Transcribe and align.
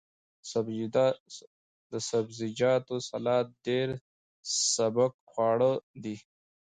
د 1.91 1.93
سبزیجاتو 2.09 2.95
سلاد 3.09 3.45
ډیر 3.65 3.87
سپک 4.73 5.13
خواړه 5.31 5.71
دي. 6.03 6.15